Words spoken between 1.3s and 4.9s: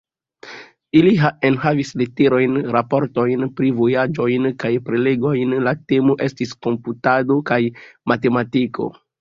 enhavis leterojn, raportojn pri vojaĝojn, kaj